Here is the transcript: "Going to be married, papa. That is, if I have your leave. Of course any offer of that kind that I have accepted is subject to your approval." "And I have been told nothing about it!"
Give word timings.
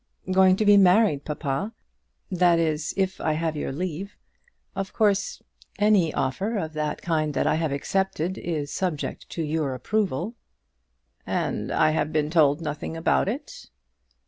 "Going 0.31 0.55
to 0.55 0.65
be 0.65 0.77
married, 0.77 1.25
papa. 1.25 1.73
That 2.31 2.57
is, 2.57 2.91
if 2.97 3.21
I 3.21 3.33
have 3.33 3.55
your 3.55 3.71
leave. 3.71 4.17
Of 4.75 4.93
course 4.93 5.43
any 5.77 6.11
offer 6.11 6.57
of 6.57 6.73
that 6.73 7.03
kind 7.03 7.35
that 7.35 7.45
I 7.45 7.53
have 7.53 7.71
accepted 7.71 8.39
is 8.39 8.71
subject 8.73 9.29
to 9.29 9.43
your 9.43 9.75
approval." 9.75 10.33
"And 11.27 11.71
I 11.71 11.91
have 11.91 12.11
been 12.11 12.31
told 12.31 12.61
nothing 12.61 12.97
about 12.97 13.29
it!" 13.29 13.69